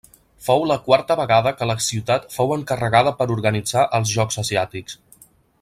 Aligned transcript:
Fou 0.45 0.63
la 0.71 0.77
quarta 0.87 1.17
vegada 1.19 1.51
que 1.59 1.67
la 1.73 1.75
ciutat 1.89 2.27
fou 2.37 2.55
encarregada 2.57 3.15
per 3.23 3.31
organitzar 3.37 3.87
els 4.01 4.17
Jocs 4.19 4.43
Asiàtics. 4.45 4.99